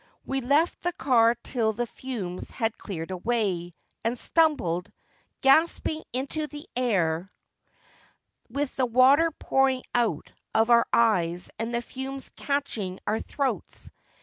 [0.25, 4.91] We left the car till the fumes had cleared away, and stumbled,
[5.41, 7.27] gasping into the air,
[8.49, 13.91] with the water pouring out of our eyes and the fumes catching our throats.